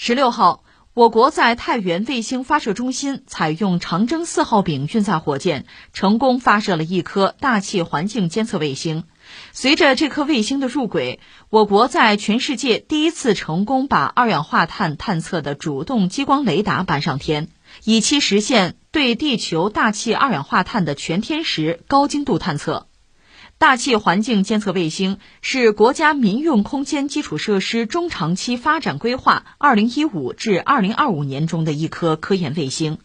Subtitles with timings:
[0.00, 0.62] 十六号，
[0.94, 9.02] 我国在太原卫星发射中心采用长征四号丙运载火箭，成功发射了一颗大气环境监测卫星。
[9.52, 11.18] 随着这颗卫星的入轨，
[11.50, 17.48] 我国在全世界第一次成功把二氧化碳探测的主动激光雷达搬上天，
[17.82, 22.87] 以期实现对地球大气二氧化碳的全天时高精度探测。
[23.58, 32.98] 大气环境监测卫星是国家民用空间基础设施中长期发展规划（二零一五至二零二五年）中的一颗科研卫星。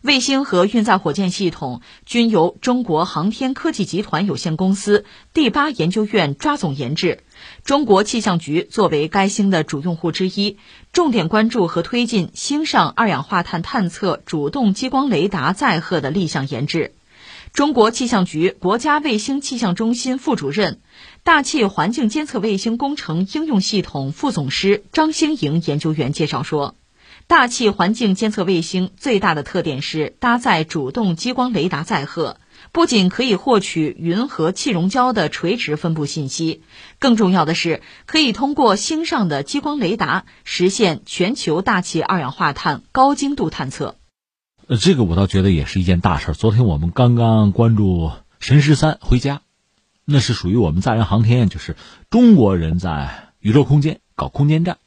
[0.00, 7.22] 卫星和运载火箭系统均由中国航天科技集团有限公司第八研究院抓总研制，
[7.62, 10.56] 中国气象局作为该星的主用户之一，
[10.94, 16.94] 重点关注和推进星上二氧化碳探测主动激光雷达载荷的立项研制。
[17.52, 20.80] 中国气象局国家卫星气象中心副主任、
[21.24, 26.76] 大气环境监测卫星工程应用系统副总师张兴营研究员介绍说，
[27.26, 32.38] 大气环境监测卫星最大的特点是搭载主动激光雷达载荷，
[32.72, 36.62] 不仅可以获取云和气溶胶的垂直分布信息，
[36.98, 43.96] 更重要的是可以通过星上的激光雷达实现全球大气二氧化碳高精度探测。
[44.70, 46.32] 呃，这个我倒觉得也是一件大事。
[46.32, 49.42] 昨天我们刚刚关注神十三回家，
[50.04, 51.74] 那是属于我们载人航天，就是
[52.08, 54.78] 中国人在宇宙空间搞空间站。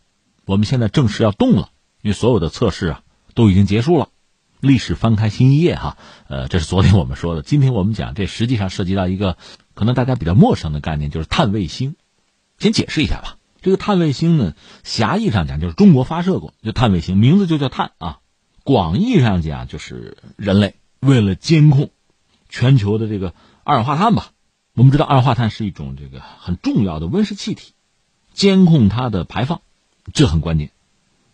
[0.46, 1.68] 我们现在正式要动了，
[2.02, 3.02] 因为所有的测试啊
[3.34, 4.08] 都已经结束了，
[4.62, 5.98] 历史翻开新一页哈。
[6.30, 7.42] 呃，这是昨天我们说的。
[7.42, 9.36] 今天我们讲，这实际上涉及到一个
[9.74, 11.98] 可能大家比较陌生的概念，就是探卫星。
[12.58, 13.36] 先解释一下吧。
[13.62, 14.54] 这个探卫星呢，
[14.86, 18.20] 狭义上讲就是中国发射过，就探卫星，名字就叫探啊。
[18.64, 21.90] 广义上讲，就是人类为了监控
[22.50, 23.34] 全球的这个
[23.64, 24.32] 二氧化碳吧。
[24.74, 27.74] 我们知道，二氧化碳是一种这个很重要的温室气体，
[28.34, 29.62] 监控它的排放，
[30.14, 30.72] 这很关键。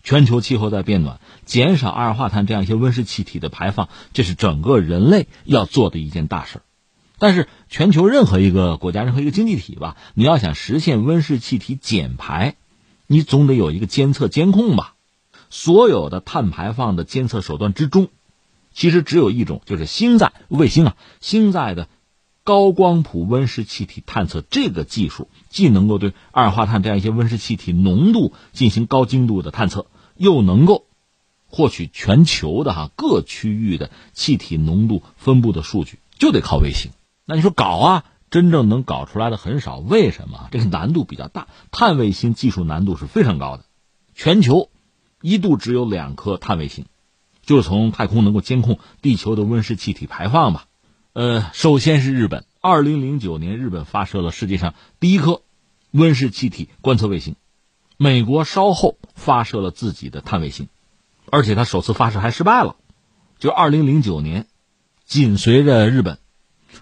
[0.01, 6.61] 全球气候在变暖，减少二氧化碳这样一些温室气体的排放，这是整个人类要做的一件大事
[7.19, 12.55] 但是，全球任何一个国家、任何一个经济体吧，你要想实现温室气体减排，
[13.07, 14.95] 你总得有一个监测监控吧。
[15.49, 18.09] 所有的碳排放的监测手段之中，
[18.73, 21.87] 其实只有一种，就是星载卫星啊，星载的
[22.43, 30.85] 高光谱温室气体探测这个技术，既能够对二氧化碳这样一些温室气体浓度进行高精度的探测，又能够
[31.47, 36.91] 获取全球的哈各区域的气体浓度分布的数据，就得靠卫星。
[37.25, 40.47] 那你说搞啊，真正能搞出来的很少，为什么？
[40.51, 43.65] 这个难度比较大，探卫星技术难度是非常高的，
[44.13, 44.69] 全球。
[45.21, 46.85] 一度只有两颗探卫星，
[47.43, 50.65] 就是从太空能够监控地球的温室气体排放吧。
[51.13, 55.41] 呃，首先是日本，二零零九年日本发射了世界上第一颗
[55.91, 57.35] 温室气体观测卫星。
[57.97, 60.69] 美国稍后发射了自己的探卫星，
[61.29, 62.77] 而且它首次发射还失败了。
[63.39, 64.47] 就二零零九年，
[65.05, 66.19] 紧随着日本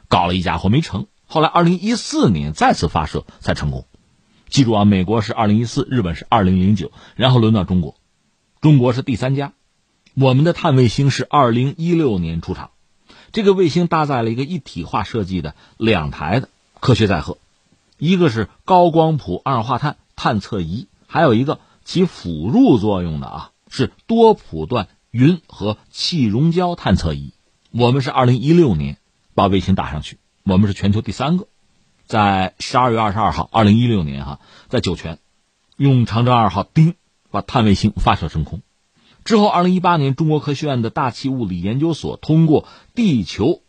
[0.07, 3.87] 搞了一家伙没成，后来二零一四年再次发射才成功。
[4.47, 7.96] 记住啊，美国是二零一四，日本是二零零九，然后轮到中国。
[8.59, 9.53] 中国是第三家，
[10.15, 12.71] 我们的探卫星是二零一六年出厂，
[13.31, 17.37] 这个卫星搭载了一个一体化设计的两台的科学载荷，
[17.99, 27.33] 一个是高光谱二氧化碳探测仪，还有一个起辅助作用的啊是多谱段云和气溶胶探测仪。
[27.69, 28.97] 我们是二零一六年
[29.35, 31.47] 把卫星打上去，我们是全球第三个，
[32.07, 35.19] 在十二月二十二号，二零一六年哈，在酒泉
[35.75, 36.95] 用长征二号丁。
[37.31, 38.61] 把探卫星发射升空
[39.23, 42.65] 之后，二零一八年，中国科学院的大气物理研究所通过
[42.95, 43.61] 地球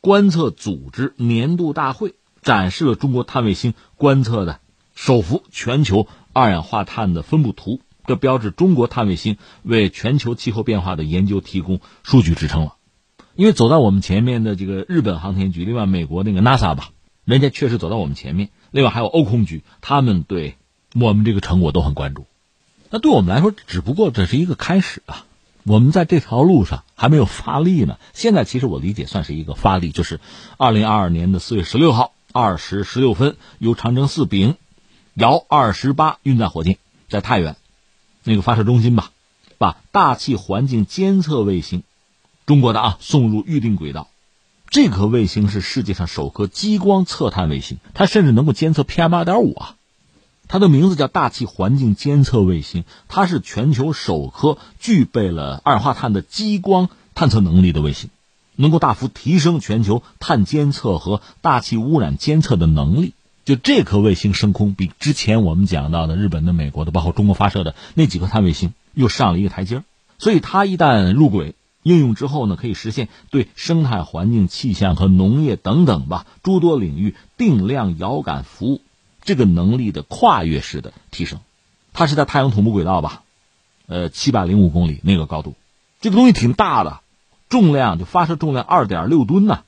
[0.00, 4.60] 观测组织年度大会，展示了中国探卫星观测的
[4.94, 12.76] 首幅全球二氧化碳的分布图，这标志中国探卫星为全球气候变化的研究提供数据支撑了。
[13.34, 16.90] 因为走在我们前面的这个日本航天局，另外美国那个 NASA 吧，
[17.24, 20.54] 人家确实走到我们前面，另外还有欧空局，他们对
[20.94, 22.26] 我们这个成果都很关注。
[22.90, 25.24] 那对我们来说，只不过这是一个开始啊！
[25.62, 27.98] 我们在这条路上还没有发力呢。
[28.14, 30.18] 现在其实我理解算是一个发力，就是
[30.56, 34.56] 二零二二年的四月十六号二时十六分，由长征四丙
[35.14, 36.78] 遥二十八运载火箭
[37.08, 37.56] 在太原
[38.24, 39.12] 那个发射中心吧，
[39.58, 41.84] 把大气环境监测卫星
[42.44, 44.08] 中国的啊送入预定轨道。
[44.68, 49.76] 这颗卫星是世界上首颗激光测探卫星，它甚至能够监测 PM 二点五啊。
[50.52, 58.10] 它的名字叫大气环境监测卫星，它是全球首颗具备了二氧化碳的激光探测能力的卫星，
[58.56, 63.14] 能够大幅提升全球碳监测和大气污染监测的能力。
[63.44, 69.84] 就这颗卫星升空，比之前我们讲到的日本的、美国的，包括中国发射的那几颗探卫星又上了一个台阶
[70.18, 71.54] 所以它一旦入轨
[71.84, 78.80] 应用之后呢，可以实现对生态环境、气象和农业等等吧诸多领域定量遥感服务
[79.22, 81.40] 这个能力的跨越式的提升。
[81.92, 83.22] 它是在太阳同步轨道吧，
[83.86, 85.54] 呃，七百零五公里那个高度，
[86.00, 87.00] 这个东西挺大的，
[87.48, 89.64] 重量就发射重量二点六吨呢。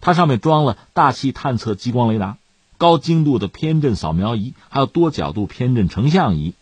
[0.00, 2.36] 它上面装了大气探测激光雷达。
[2.76, 6.54] 高精度的偏振扫描仪，还有多角度偏振成像仪，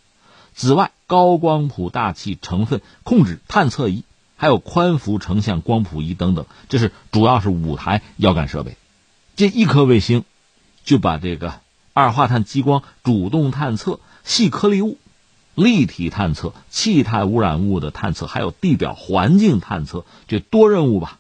[0.53, 4.05] 紫外高光谱大气成分控制探测仪，
[4.37, 8.77] 还有宽幅成像光谱仪等等，这是主要是五台遥感设备。
[9.37, 10.25] 这一颗卫星
[10.85, 11.61] 就把这个
[11.93, 14.99] 二氧化碳激光主动探测、细颗粒物、
[15.55, 21.19] 立体探测、气态污染物的探测，还有地表环境探测，这多任务吧、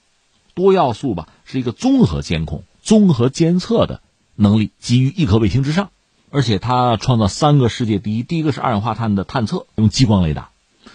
[0.54, 4.00] 多要素吧，是一个综合监控、综合监测的。
[4.34, 5.90] 能力基于一颗卫星之上，
[6.30, 8.22] 而且它创造三个世界第一。
[8.22, 10.48] 第一个是二氧化碳的探测，用激光雷达，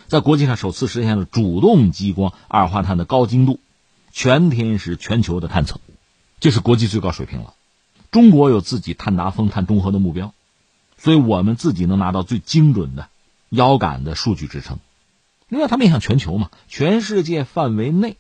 [0.08, 3.60] 在国际上首次实现了主动激光二氧化碳的高精度、
[4.12, 5.80] 全天时、全球的探测，
[6.40, 7.54] 这是国际最高水平了。
[8.18, 10.34] 中国有自己碳达峰、碳中和的目标，
[10.98, 13.10] 所以我们自己能拿到最精准的
[13.50, 14.80] 腰杆的数据支撑。
[15.50, 18.18] 另外，它面向全球嘛，全世界范围内，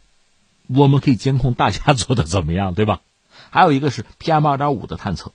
[0.67, 3.01] 我们可以监控大家做的怎么样，对吧？
[3.49, 5.31] 还有一个是 PM 二点五的探测，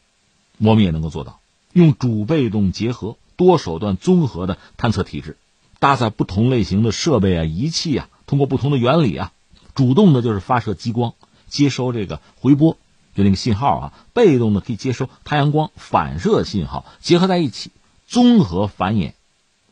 [0.59, 1.41] 我们也能够做到，
[1.73, 5.39] 用主被动结合、多手段综合的探测体制，
[5.81, 9.33] 搭载不同类型的设备啊、仪器啊，通过不同的原理啊，
[9.75, 11.15] 主动的就是发射激光，
[11.49, 12.79] 接收这个回波，
[13.15, 17.71] 就那个信号啊；被动的可以接收太阳光反射信号，结合在一起，
[18.07, 19.13] 综合繁衍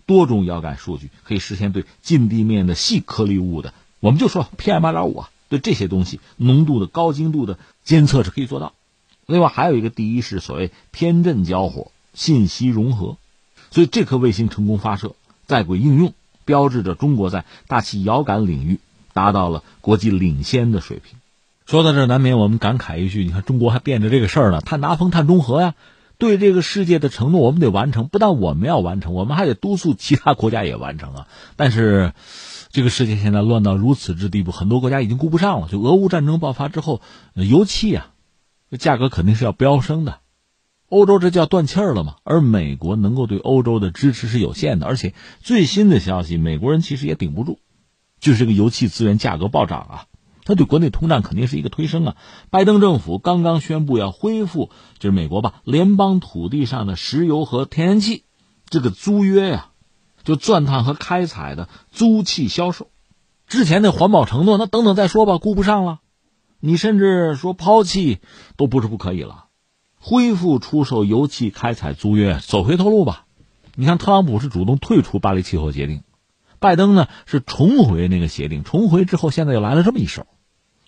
[0.07, 5.31] 多种遥感数据，可以实现对近地面的细颗粒物的，我们就说 PM 二点五啊。
[5.49, 8.73] 对这些东西浓度的高精度的监测是可以做到，
[9.27, 13.17] 另外还有一个第一是所谓偏振交火、信息融合，
[13.73, 15.17] 所以这颗卫星成功发射
[15.47, 16.15] 在轨应用，
[16.45, 18.79] 标志着中国在大气遥感领域
[19.13, 21.19] 达到了国际领先的水平。
[21.71, 25.75] 说到这，难免我们感慨一句：你看中国还惦着这个事儿呢，碳达峰、碳中和呀，
[26.19, 31.29] 对这个世界的承诺我们得完成，不但我们要完成，我们还得督促其他国家也完成啊。
[31.55, 32.13] 但是。
[32.73, 35.67] 这个世界现在乱到如此之地步，很多国家已经顾不上了。
[35.69, 37.01] 就俄乌战争爆发之后，
[37.35, 38.13] 油气啊，
[38.79, 40.21] 价格肯定是要飙升的。
[40.89, 42.19] 欧洲这叫断气儿了嘛？
[42.23, 47.59] 而美国能够对欧洲的支持是有限的，而且最新的消息，美国人其实也顶不住，
[48.21, 50.05] 就是这个油气资源价格暴涨啊，
[50.51, 52.17] 它对国内通胀肯定是一个推升啊。
[52.51, 58.25] 拜登政府刚刚宣布要恢复，就是美国吧，联邦土地上的石油和天然气
[58.69, 59.69] 这个租约呀。
[60.23, 62.91] 就钻探和开采的租气销售，
[63.47, 66.01] 之前的环保承诺，那等等再说吧，顾不上了。
[66.61, 68.19] 你甚至说抛弃
[68.59, 69.47] 都不是不可以了，
[69.99, 73.25] 恢复出售油气开采租约，走回头路吧。
[73.75, 76.03] 你看，特朗普是主动退出巴黎气候协定，
[76.59, 80.27] 拜登呢是重回那个协定，重回之后，现在又来了这么一手。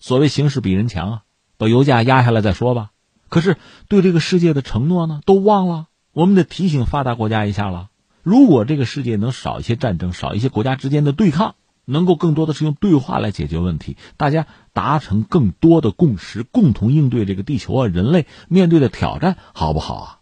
[0.02, 1.22] 所谓形势比人强啊，
[1.58, 2.90] 把油价压下来再说吧。
[3.28, 3.56] 可是
[3.86, 5.86] 对这个世界的承诺呢，都忘了。
[6.12, 7.88] 我们得提醒发达国家一下了。
[8.24, 11.54] 如果这个世界能少一些战争，少一些国家之间的对抗，
[11.84, 20.18] 能够更多的是用对话来解决问题，大家达成更多的共识，共同应对这个地球啊人类面对的挑战，好不好啊？